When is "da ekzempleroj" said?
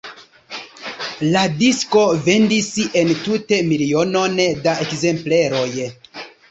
4.67-5.65